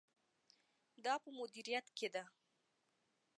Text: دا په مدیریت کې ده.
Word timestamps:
دا 1.05 1.13
په 1.23 1.29
مدیریت 1.37 1.85
کې 1.97 2.07
ده. 2.13 2.23